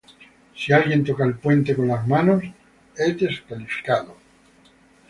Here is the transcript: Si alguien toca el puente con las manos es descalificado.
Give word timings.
Si 0.55 0.73
alguien 0.73 1.03
toca 1.05 1.23
el 1.23 1.35
puente 1.35 1.75
con 1.75 1.87
las 1.87 2.07
manos 2.07 2.43
es 2.97 3.19
descalificado. 3.19 4.15